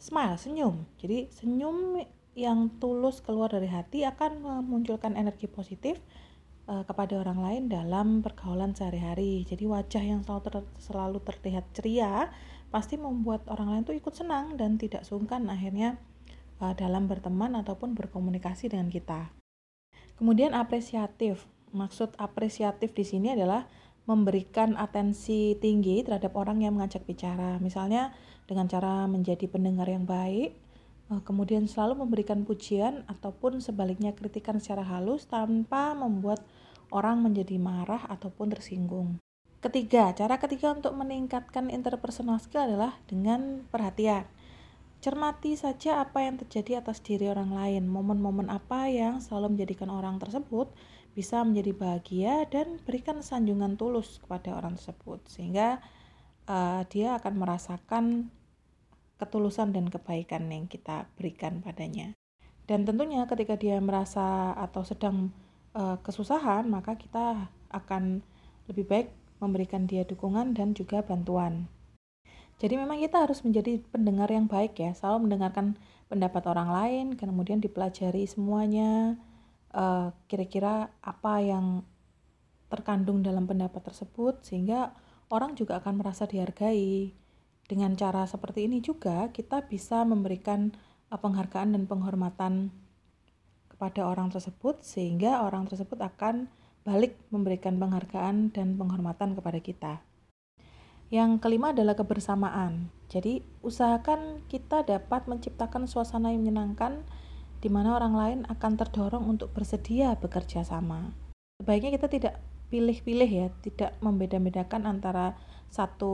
smile, 0.00 0.40
senyum. 0.40 0.88
Jadi, 0.96 1.28
senyum 1.28 2.00
yang 2.32 2.72
tulus 2.80 3.20
keluar 3.20 3.52
dari 3.52 3.68
hati 3.68 4.08
akan 4.08 4.64
memunculkan 4.64 5.12
energi 5.20 5.44
positif 5.44 6.00
uh, 6.72 6.88
kepada 6.88 7.20
orang 7.20 7.36
lain 7.36 7.62
dalam 7.68 8.24
pergaulan 8.24 8.72
sehari-hari. 8.72 9.44
Jadi, 9.44 9.68
wajah 9.68 10.00
yang 10.00 10.24
selalu, 10.24 10.40
ter 10.48 10.56
selalu 10.80 11.18
terlihat 11.20 11.68
ceria 11.76 12.32
pasti 12.72 12.96
membuat 12.96 13.44
orang 13.52 13.76
lain 13.76 13.82
tuh 13.84 13.92
ikut 13.92 14.16
senang 14.16 14.56
dan 14.56 14.80
tidak 14.80 15.04
sungkan 15.04 15.52
akhirnya 15.52 16.00
uh, 16.64 16.72
dalam 16.72 17.12
berteman 17.12 17.60
ataupun 17.60 17.92
berkomunikasi 17.92 18.72
dengan 18.72 18.88
kita. 18.88 19.43
Kemudian 20.14 20.54
apresiatif. 20.54 21.46
Maksud 21.74 22.14
apresiatif 22.22 22.94
di 22.94 23.02
sini 23.02 23.34
adalah 23.34 23.66
memberikan 24.04 24.76
atensi 24.76 25.56
tinggi 25.58 26.04
terhadap 26.04 26.36
orang 26.36 26.62
yang 26.62 26.76
mengajak 26.76 27.02
bicara. 27.08 27.56
Misalnya 27.58 28.12
dengan 28.44 28.68
cara 28.68 29.08
menjadi 29.08 29.48
pendengar 29.48 29.88
yang 29.88 30.04
baik, 30.04 30.54
eh, 31.10 31.22
kemudian 31.24 31.64
selalu 31.66 32.04
memberikan 32.04 32.44
pujian 32.44 33.02
ataupun 33.08 33.64
sebaliknya 33.64 34.12
kritikan 34.12 34.60
secara 34.60 34.84
halus 34.84 35.26
tanpa 35.26 35.96
membuat 35.96 36.44
orang 36.92 37.24
menjadi 37.24 37.56
marah 37.58 38.04
ataupun 38.06 38.52
tersinggung. 38.54 39.18
Ketiga, 39.64 40.12
cara 40.12 40.36
ketiga 40.36 40.76
untuk 40.76 40.92
meningkatkan 40.92 41.72
interpersonal 41.72 42.36
skill 42.36 42.68
adalah 42.68 43.00
dengan 43.08 43.64
perhatian. 43.72 44.28
Cermati 45.04 45.52
saja 45.52 46.00
apa 46.00 46.24
yang 46.24 46.40
terjadi 46.40 46.80
atas 46.80 47.04
diri 47.04 47.28
orang 47.28 47.52
lain, 47.52 47.84
momen-momen 47.84 48.48
apa 48.48 48.88
yang 48.88 49.20
selalu 49.20 49.52
menjadikan 49.52 49.92
orang 49.92 50.16
tersebut 50.16 50.72
bisa 51.12 51.44
menjadi 51.44 51.76
bahagia 51.76 52.48
dan 52.48 52.80
berikan 52.88 53.20
sanjungan 53.20 53.76
tulus 53.76 54.16
kepada 54.24 54.56
orang 54.56 54.80
tersebut 54.80 55.20
sehingga 55.28 55.84
uh, 56.48 56.88
dia 56.88 57.20
akan 57.20 57.36
merasakan 57.36 58.32
ketulusan 59.20 59.76
dan 59.76 59.92
kebaikan 59.92 60.48
yang 60.48 60.72
kita 60.72 61.04
berikan 61.20 61.60
padanya. 61.60 62.16
Dan 62.64 62.88
tentunya 62.88 63.28
ketika 63.28 63.60
dia 63.60 63.76
merasa 63.84 64.56
atau 64.56 64.88
sedang 64.88 65.36
uh, 65.76 66.00
kesusahan, 66.00 66.64
maka 66.64 66.96
kita 66.96 67.52
akan 67.76 68.24
lebih 68.72 68.88
baik 68.88 69.08
memberikan 69.36 69.84
dia 69.84 70.08
dukungan 70.08 70.56
dan 70.56 70.72
juga 70.72 71.04
bantuan. 71.04 71.68
Jadi 72.62 72.74
memang 72.78 73.02
kita 73.02 73.26
harus 73.26 73.42
menjadi 73.42 73.82
pendengar 73.90 74.30
yang 74.30 74.46
baik 74.46 74.78
ya, 74.78 74.94
selalu 74.94 75.28
mendengarkan 75.30 75.74
pendapat 76.06 76.42
orang 76.46 76.70
lain, 76.70 77.06
kemudian 77.18 77.58
dipelajari 77.58 78.24
semuanya, 78.30 79.18
eh, 79.74 80.08
kira-kira 80.30 80.94
apa 81.02 81.42
yang 81.42 81.82
terkandung 82.70 83.22
dalam 83.22 83.46
pendapat 83.46 83.82
tersebut, 83.86 84.42
sehingga 84.46 84.94
orang 85.30 85.54
juga 85.54 85.78
akan 85.82 86.02
merasa 86.02 86.26
dihargai. 86.26 87.14
Dengan 87.64 87.96
cara 87.96 88.28
seperti 88.28 88.68
ini 88.68 88.84
juga 88.84 89.32
kita 89.32 89.64
bisa 89.64 90.04
memberikan 90.04 90.68
uh, 91.08 91.16
penghargaan 91.16 91.72
dan 91.72 91.88
penghormatan 91.88 92.68
kepada 93.72 94.04
orang 94.04 94.28
tersebut, 94.28 94.84
sehingga 94.84 95.40
orang 95.40 95.64
tersebut 95.64 95.96
akan 95.96 96.52
balik 96.84 97.16
memberikan 97.32 97.80
penghargaan 97.80 98.52
dan 98.52 98.76
penghormatan 98.76 99.32
kepada 99.32 99.58
kita. 99.64 99.92
Yang 101.12 101.40
kelima 101.44 101.76
adalah 101.76 101.96
kebersamaan. 101.98 102.88
Jadi, 103.12 103.44
usahakan 103.60 104.44
kita 104.48 104.82
dapat 104.86 105.28
menciptakan 105.28 105.84
suasana 105.84 106.32
yang 106.32 106.46
menyenangkan 106.46 107.04
di 107.64 107.72
mana 107.72 107.96
orang 107.96 108.14
lain 108.14 108.38
akan 108.48 108.72
terdorong 108.76 109.24
untuk 109.24 109.48
bersedia 109.56 110.16
bekerja 110.20 110.64
sama. 110.68 111.16
Sebaiknya 111.60 111.96
kita 111.96 112.12
tidak 112.12 112.34
pilih-pilih 112.68 113.30
ya, 113.30 113.46
tidak 113.64 113.96
membeda-bedakan 114.04 114.84
antara 114.84 115.32
satu 115.72 116.12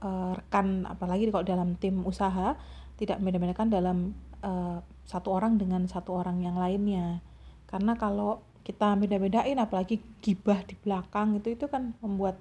uh, 0.00 0.32
rekan, 0.38 0.88
apalagi 0.88 1.28
kalau 1.28 1.44
dalam 1.44 1.76
tim 1.76 2.00
usaha, 2.06 2.56
tidak 2.96 3.20
membeda-bedakan 3.20 3.68
dalam 3.68 3.98
uh, 4.40 4.80
satu 5.04 5.36
orang 5.36 5.60
dengan 5.60 5.84
satu 5.84 6.16
orang 6.16 6.40
yang 6.40 6.56
lainnya. 6.56 7.20
Karena 7.68 7.98
kalau 7.98 8.40
kita 8.64 8.98
beda-bedain, 8.98 9.58
apalagi 9.60 10.02
gibah 10.24 10.64
di 10.66 10.74
belakang 10.80 11.38
itu 11.38 11.54
itu 11.54 11.66
kan 11.68 11.94
membuat 12.02 12.40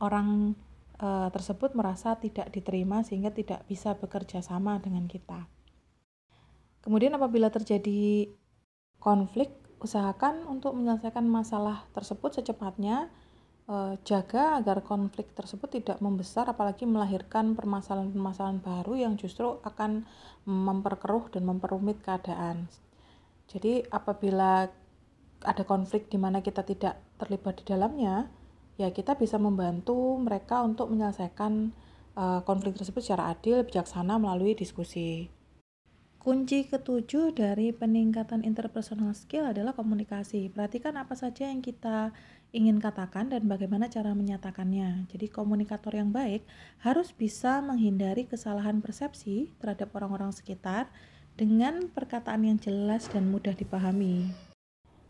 orang 0.00 0.58
uh, 1.02 1.28
tersebut 1.34 1.74
merasa 1.74 2.14
tidak 2.16 2.48
diterima 2.54 3.02
sehingga 3.02 3.34
tidak 3.34 3.66
bisa 3.66 3.98
bekerja 3.98 4.38
sama 4.40 4.78
dengan 4.78 5.10
kita. 5.10 5.50
Kemudian 6.82 7.14
apabila 7.18 7.50
terjadi 7.50 8.30
konflik, 9.02 9.50
usahakan 9.82 10.46
untuk 10.46 10.78
menyelesaikan 10.78 11.26
masalah 11.26 11.82
tersebut 11.90 12.38
secepatnya. 12.38 13.10
Uh, 13.62 13.94
jaga 14.02 14.58
agar 14.58 14.82
konflik 14.82 15.38
tersebut 15.38 15.70
tidak 15.70 16.02
membesar 16.02 16.50
apalagi 16.50 16.82
melahirkan 16.82 17.54
permasalahan-permasalahan 17.54 18.58
baru 18.58 19.06
yang 19.06 19.14
justru 19.14 19.62
akan 19.62 20.02
memperkeruh 20.50 21.30
dan 21.30 21.46
memperumit 21.46 22.02
keadaan. 22.02 22.66
Jadi 23.46 23.86
apabila 23.86 24.66
ada 25.46 25.62
konflik 25.62 26.10
di 26.10 26.18
mana 26.18 26.42
kita 26.42 26.66
tidak 26.66 26.98
terlibat 27.22 27.62
di 27.62 27.64
dalamnya, 27.70 28.26
ya 28.82 28.90
kita 28.90 29.14
bisa 29.14 29.38
membantu 29.38 30.18
mereka 30.18 30.66
untuk 30.66 30.90
menyelesaikan 30.90 31.70
uh, 32.18 32.40
konflik 32.42 32.74
tersebut 32.74 33.00
secara 33.00 33.30
adil, 33.30 33.62
bijaksana 33.62 34.18
melalui 34.18 34.58
diskusi. 34.58 35.30
Kunci 36.22 36.70
ketujuh 36.70 37.34
dari 37.34 37.74
peningkatan 37.74 38.46
interpersonal 38.46 39.10
skill 39.10 39.50
adalah 39.50 39.74
komunikasi. 39.74 40.54
Perhatikan 40.54 40.94
apa 40.94 41.18
saja 41.18 41.50
yang 41.50 41.58
kita 41.58 42.14
ingin 42.54 42.78
katakan 42.78 43.26
dan 43.26 43.50
bagaimana 43.50 43.90
cara 43.90 44.14
menyatakannya. 44.14 45.10
Jadi 45.10 45.26
komunikator 45.26 45.98
yang 45.98 46.14
baik 46.14 46.46
harus 46.78 47.10
bisa 47.10 47.58
menghindari 47.58 48.30
kesalahan 48.30 48.78
persepsi 48.78 49.50
terhadap 49.58 49.90
orang-orang 49.98 50.30
sekitar 50.30 50.94
dengan 51.34 51.90
perkataan 51.90 52.46
yang 52.46 52.58
jelas 52.62 53.10
dan 53.10 53.26
mudah 53.26 53.58
dipahami. 53.58 54.30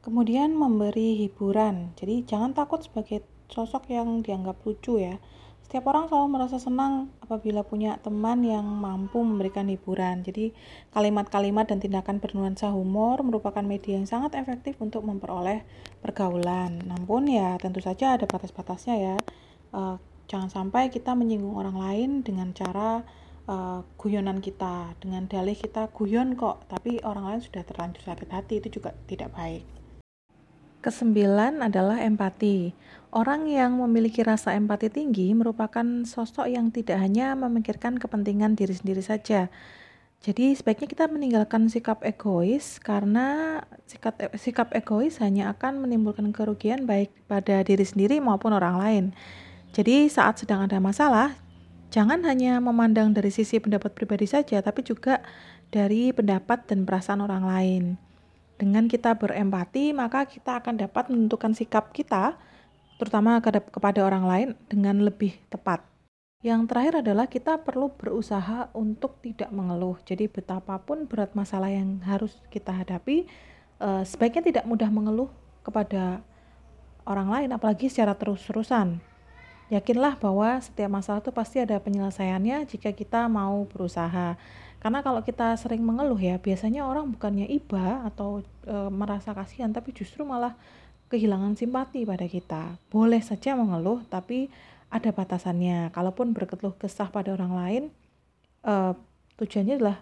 Kemudian 0.00 0.56
memberi 0.56 1.28
hiburan. 1.28 1.92
Jadi 1.94 2.24
jangan 2.24 2.56
takut 2.56 2.82
sebagai 2.82 3.20
sosok 3.52 3.92
yang 3.92 4.24
dianggap 4.24 4.58
lucu 4.64 4.96
ya. 4.98 5.20
Setiap 5.62 5.88
orang 5.88 6.04
selalu 6.04 6.28
merasa 6.36 6.60
senang 6.60 7.08
apabila 7.24 7.64
punya 7.64 7.96
teman 8.04 8.44
yang 8.44 8.64
mampu 8.64 9.24
memberikan 9.24 9.68
hiburan. 9.72 10.20
Jadi, 10.20 10.52
kalimat-kalimat 10.92 11.64
dan 11.64 11.80
tindakan 11.80 12.20
bernuansa 12.20 12.68
humor 12.68 13.24
merupakan 13.24 13.64
media 13.64 13.96
yang 13.96 14.04
sangat 14.04 14.36
efektif 14.36 14.76
untuk 14.84 15.00
memperoleh 15.00 15.64
pergaulan. 16.04 16.76
Namun 16.84 17.24
ya, 17.24 17.56
tentu 17.56 17.80
saja 17.80 18.20
ada 18.20 18.28
batas-batasnya 18.28 18.96
ya. 19.00 19.16
Uh, 19.72 19.96
jangan 20.28 20.52
sampai 20.52 20.92
kita 20.92 21.16
menyinggung 21.16 21.56
orang 21.56 21.80
lain 21.80 22.10
dengan 22.20 22.52
cara 22.52 23.00
uh, 23.48 23.80
guyonan 23.96 24.44
kita, 24.44 24.92
dengan 25.00 25.24
dalih 25.24 25.56
kita 25.56 25.88
guyon 25.96 26.36
kok, 26.36 26.68
tapi 26.68 27.00
orang 27.00 27.32
lain 27.32 27.40
sudah 27.40 27.64
terlanjur 27.64 28.02
sakit 28.04 28.28
hati 28.28 28.60
itu 28.60 28.68
juga 28.80 28.92
tidak 29.08 29.32
baik. 29.32 29.64
Kesembilan 30.82 31.62
adalah 31.62 32.02
empati. 32.02 32.74
Orang 33.12 33.44
yang 33.44 33.76
memiliki 33.76 34.24
rasa 34.24 34.56
empati 34.56 34.88
tinggi 34.88 35.36
merupakan 35.36 35.84
sosok 36.08 36.48
yang 36.48 36.72
tidak 36.72 36.96
hanya 36.96 37.36
memikirkan 37.36 38.00
kepentingan 38.00 38.56
diri 38.56 38.72
sendiri 38.72 39.04
saja. 39.04 39.52
Jadi 40.24 40.56
sebaiknya 40.56 40.88
kita 40.88 41.04
meninggalkan 41.12 41.68
sikap 41.68 42.00
egois 42.08 42.80
karena 42.80 43.60
sikap 43.84 44.16
sikap 44.38 44.72
egois 44.72 45.20
hanya 45.20 45.52
akan 45.52 45.84
menimbulkan 45.84 46.32
kerugian 46.32 46.88
baik 46.88 47.12
pada 47.28 47.60
diri 47.60 47.84
sendiri 47.84 48.16
maupun 48.22 48.56
orang 48.56 48.80
lain. 48.80 49.04
Jadi 49.76 50.08
saat 50.08 50.40
sedang 50.40 50.64
ada 50.64 50.80
masalah, 50.80 51.36
Jangan 51.92 52.24
hanya 52.24 52.56
memandang 52.56 53.12
dari 53.12 53.28
sisi 53.28 53.60
pendapat 53.60 53.92
pribadi 53.92 54.24
saja, 54.24 54.64
tapi 54.64 54.80
juga 54.80 55.20
dari 55.68 56.08
pendapat 56.08 56.64
dan 56.64 56.88
perasaan 56.88 57.20
orang 57.20 57.44
lain. 57.44 57.84
Dengan 58.56 58.88
kita 58.88 59.12
berempati, 59.20 59.92
maka 59.92 60.24
kita 60.24 60.64
akan 60.64 60.80
dapat 60.80 61.12
menentukan 61.12 61.52
sikap 61.52 61.92
kita, 61.92 62.40
terutama 63.02 63.42
kepada 63.42 64.06
orang 64.06 64.24
lain, 64.24 64.48
dengan 64.70 65.02
lebih 65.02 65.34
tepat. 65.50 65.82
Yang 66.42 66.70
terakhir 66.70 66.94
adalah 67.02 67.26
kita 67.26 67.58
perlu 67.58 67.90
berusaha 67.90 68.70
untuk 68.74 69.18
tidak 69.18 69.50
mengeluh. 69.50 69.98
Jadi, 70.06 70.30
betapapun 70.30 71.10
berat 71.10 71.34
masalah 71.34 71.70
yang 71.70 71.98
harus 72.06 72.38
kita 72.54 72.70
hadapi, 72.70 73.26
eh, 73.82 74.02
sebaiknya 74.06 74.42
tidak 74.46 74.64
mudah 74.70 74.90
mengeluh 74.90 75.30
kepada 75.66 76.22
orang 77.02 77.28
lain, 77.30 77.50
apalagi 77.50 77.90
secara 77.90 78.14
terus-terusan 78.14 79.02
yakinlah 79.72 80.20
bahwa 80.20 80.60
setiap 80.60 80.92
masalah 80.92 81.24
itu 81.24 81.32
pasti 81.32 81.56
ada 81.64 81.80
penyelesaiannya 81.80 82.68
jika 82.68 82.92
kita 82.92 83.24
mau 83.32 83.64
berusaha. 83.64 84.36
Karena 84.76 85.00
kalau 85.00 85.24
kita 85.24 85.56
sering 85.56 85.80
mengeluh 85.80 86.20
ya, 86.20 86.36
biasanya 86.36 86.84
orang 86.84 87.08
bukannya 87.16 87.48
iba 87.48 88.04
atau 88.04 88.44
e, 88.68 88.76
merasa 88.92 89.32
kasihan, 89.32 89.72
tapi 89.72 89.96
justru 89.96 90.28
malah 90.28 90.58
kehilangan 91.12 91.60
simpati 91.60 92.08
pada 92.08 92.24
kita. 92.24 92.80
Boleh 92.88 93.20
saja 93.20 93.52
mengeluh, 93.52 94.00
tapi 94.08 94.48
ada 94.88 95.12
batasannya. 95.12 95.92
Kalaupun 95.92 96.32
berkeluh 96.32 96.72
kesah 96.80 97.12
pada 97.12 97.36
orang 97.36 97.52
lain, 97.52 97.82
e, 98.64 98.74
tujuannya 99.36 99.76
adalah 99.76 100.00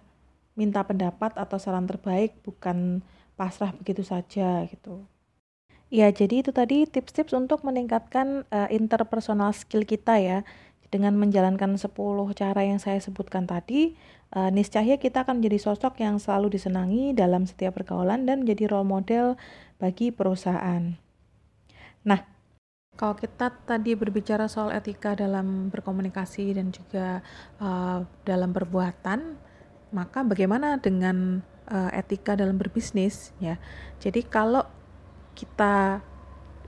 minta 0.55 0.87
pendapat 0.87 1.35
atau 1.35 1.59
saran 1.59 1.91
terbaik, 1.91 2.39
bukan 2.47 3.03
pasrah 3.35 3.75
begitu 3.75 4.07
saja 4.07 4.63
gitu. 4.71 5.03
Ya, 5.91 6.07
jadi 6.15 6.47
itu 6.47 6.55
tadi 6.55 6.87
tips-tips 6.87 7.35
untuk 7.35 7.67
meningkatkan 7.67 8.47
uh, 8.55 8.71
interpersonal 8.71 9.51
skill 9.51 9.83
kita 9.83 10.23
ya. 10.23 10.47
Dengan 10.91 11.19
menjalankan 11.19 11.79
10 11.79 11.91
cara 12.35 12.61
yang 12.63 12.79
saya 12.79 13.03
sebutkan 13.03 13.47
tadi, 13.47 13.99
uh, 14.35 14.55
niscaya 14.55 14.99
kita 15.03 15.27
akan 15.27 15.43
menjadi 15.43 15.71
sosok 15.71 15.99
yang 15.99 16.23
selalu 16.23 16.55
disenangi 16.55 17.11
dalam 17.11 17.43
setiap 17.43 17.75
pergaulan 17.75 18.23
dan 18.23 18.47
menjadi 18.47 18.71
role 18.71 18.87
model 18.87 19.35
bagi 19.81 20.13
perusahaan. 20.13 20.93
Nah, 22.05 22.21
kalau 23.01 23.17
kita 23.17 23.49
tadi 23.65 23.97
berbicara 23.97 24.45
soal 24.45 24.77
etika 24.77 25.17
dalam 25.17 25.73
berkomunikasi 25.73 26.53
dan 26.53 26.69
juga 26.69 27.25
uh, 27.57 28.05
dalam 28.29 28.53
perbuatan, 28.53 29.41
maka 29.97 30.21
bagaimana 30.21 30.77
dengan 30.77 31.41
uh, 31.73 31.91
etika 31.97 32.37
dalam 32.37 32.61
berbisnis 32.61 33.33
ya? 33.41 33.57
Jadi 34.05 34.21
kalau 34.29 34.69
kita 35.33 36.05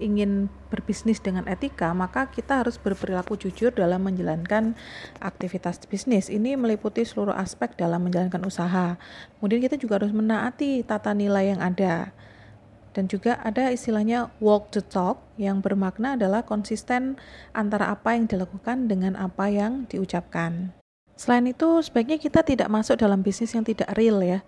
ingin 0.00 0.48
berbisnis 0.72 1.20
dengan 1.22 1.44
etika, 1.46 1.92
maka 1.94 2.26
kita 2.32 2.64
harus 2.64 2.80
berperilaku 2.80 3.38
jujur 3.38 3.70
dalam 3.70 4.02
menjalankan 4.02 4.74
aktivitas 5.22 5.78
bisnis. 5.86 6.26
Ini 6.32 6.58
meliputi 6.58 7.04
seluruh 7.06 7.36
aspek 7.36 7.76
dalam 7.78 8.02
menjalankan 8.02 8.42
usaha. 8.42 8.98
Kemudian 9.38 9.60
kita 9.62 9.76
juga 9.78 10.02
harus 10.02 10.10
menaati 10.10 10.82
tata 10.82 11.14
nilai 11.14 11.54
yang 11.54 11.60
ada. 11.62 12.10
Dan 12.92 13.08
juga 13.08 13.40
ada 13.40 13.72
istilahnya 13.72 14.28
walk 14.40 14.72
the 14.76 14.84
talk 14.84 15.20
yang 15.40 15.64
bermakna 15.64 16.14
adalah 16.14 16.44
konsisten 16.44 17.16
antara 17.56 17.88
apa 17.88 18.12
yang 18.12 18.28
dilakukan 18.28 18.88
dengan 18.88 19.16
apa 19.16 19.48
yang 19.48 19.88
diucapkan. 19.88 20.76
Selain 21.16 21.48
itu, 21.48 21.80
sebaiknya 21.80 22.20
kita 22.20 22.44
tidak 22.44 22.68
masuk 22.68 23.00
dalam 23.00 23.24
bisnis 23.24 23.56
yang 23.56 23.64
tidak 23.64 23.88
real 23.96 24.20
ya 24.20 24.44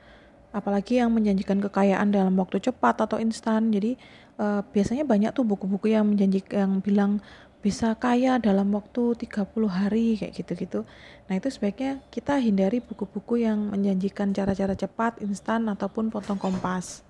apalagi 0.55 1.03
yang 1.03 1.11
menjanjikan 1.11 1.59
kekayaan 1.59 2.15
dalam 2.15 2.39
waktu 2.39 2.63
cepat 2.63 3.03
atau 3.03 3.19
instan 3.19 3.75
jadi 3.75 3.99
uh, 4.39 4.63
biasanya 4.71 5.03
banyak 5.03 5.35
tuh 5.35 5.43
buku-buku 5.43 5.91
yang 5.91 6.07
menjanjikan 6.07 6.55
yang 6.55 6.73
bilang 6.79 7.19
bisa 7.59 7.97
kaya 7.97 8.37
dalam 8.37 8.71
waktu 8.77 9.25
30 9.25 9.49
hari 9.73 10.21
kayak 10.21 10.37
gitu-gitu. 10.37 10.85
Nah, 11.25 11.41
itu 11.41 11.49
sebaiknya 11.49 11.97
kita 12.13 12.37
hindari 12.37 12.85
buku-buku 12.85 13.41
yang 13.41 13.73
menjanjikan 13.73 14.37
cara-cara 14.37 14.77
cepat, 14.77 15.25
instan 15.25 15.73
ataupun 15.73 16.13
potong 16.13 16.37
kompas. 16.37 17.01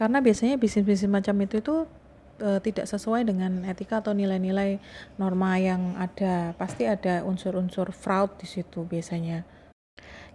Karena 0.00 0.24
biasanya 0.24 0.56
bisnis-bisnis 0.56 1.12
macam 1.12 1.36
itu 1.44 1.60
itu 1.60 1.84
uh, 2.40 2.60
tidak 2.64 2.88
sesuai 2.88 3.28
dengan 3.28 3.68
etika 3.68 4.00
atau 4.00 4.16
nilai-nilai 4.16 4.80
norma 5.20 5.60
yang 5.60 6.00
ada. 6.00 6.56
Pasti 6.56 6.88
ada 6.88 7.20
unsur-unsur 7.28 7.92
fraud 7.92 8.32
di 8.40 8.48
situ 8.48 8.88
biasanya 8.88 9.44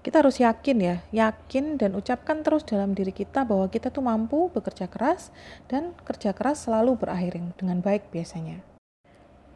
kita 0.05 0.21
harus 0.21 0.37
yakin 0.37 0.77
ya, 0.77 0.95
yakin 1.09 1.81
dan 1.81 1.97
ucapkan 1.97 2.45
terus 2.45 2.61
dalam 2.61 2.93
diri 2.93 3.09
kita 3.09 3.41
bahwa 3.41 3.65
kita 3.73 3.89
tuh 3.89 4.05
mampu 4.05 4.53
bekerja 4.53 4.85
keras 4.85 5.33
dan 5.65 5.97
kerja 6.05 6.29
keras 6.29 6.69
selalu 6.69 6.93
berakhir 6.93 7.41
dengan 7.57 7.81
baik 7.81 8.13
biasanya. 8.13 8.61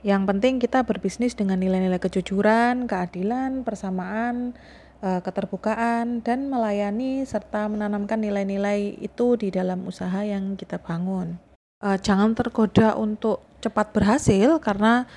Yang 0.01 0.23
penting 0.25 0.53
kita 0.57 0.81
berbisnis 0.89 1.37
dengan 1.37 1.61
nilai-nilai 1.61 2.01
kejujuran, 2.01 2.89
keadilan, 2.89 3.61
persamaan, 3.61 4.57
eh, 4.57 4.88
keterbukaan, 4.99 6.19
dan 6.21 6.51
melayani 6.51 7.23
serta 7.23 7.71
menanamkan 7.71 8.19
nilai-nilai 8.19 8.99
itu 8.99 9.39
di 9.39 9.49
dalam 9.49 9.87
usaha 9.87 10.21
yang 10.23 10.59
kita 10.59 10.79
bangun. 10.79 11.39
Eh, 11.79 11.97
jangan 12.03 12.35
tergoda 12.35 12.99
untuk 12.99 13.39
cepat 13.63 13.95
berhasil 13.95 14.59
karena 14.59 15.07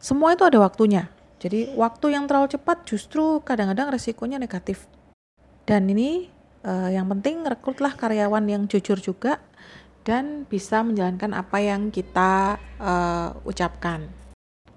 semua 0.00 0.36
itu 0.36 0.44
ada 0.44 0.60
waktunya 0.60 1.08
jadi 1.40 1.72
waktu 1.72 2.12
yang 2.12 2.28
terlalu 2.28 2.52
cepat 2.52 2.84
justru 2.84 3.40
kadang-kadang 3.40 3.88
resikonya 3.88 4.36
negatif. 4.36 4.84
Dan 5.64 5.88
ini 5.88 6.28
uh, 6.68 6.92
yang 6.92 7.08
penting 7.08 7.40
rekrutlah 7.48 7.96
karyawan 7.96 8.44
yang 8.44 8.68
jujur 8.68 9.00
juga 9.00 9.40
dan 10.04 10.44
bisa 10.44 10.84
menjalankan 10.84 11.32
apa 11.32 11.60
yang 11.60 11.88
kita 11.88 12.56
ucapkan. 13.44 14.08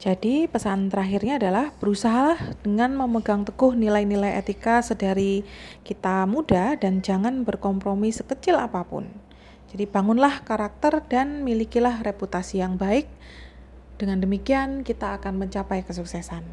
Jadi 0.01 0.49
pesan 0.49 0.93
terakhirnya 0.93 1.39
adalah 1.39 1.71
berusaha 1.77 2.35
dengan 2.65 2.93
memegang 2.97 3.45
teguh 3.47 3.75
nilai-nilai 3.77 4.35
etika 4.35 4.83
sedari 4.83 5.45
kita 5.87 6.27
muda 6.27 6.75
dan 6.75 6.99
jangan 6.99 7.47
berkompromi 7.47 8.11
sekecil 8.11 8.59
apa 8.59 8.83
pun. 8.83 9.07
Jadi 9.71 9.89
bangunlah 9.89 10.43
karakter 10.45 11.01
dan 11.07 11.41
milikilah 11.41 12.03
reputasi 12.03 12.61
yang 12.61 12.75
baik 12.75 13.07
dengan 13.93 14.19
demikian, 14.19 14.81
kita 14.81 15.15
akan 15.21 15.45
mencapai 15.45 15.85
kesuksesan. 15.85 16.43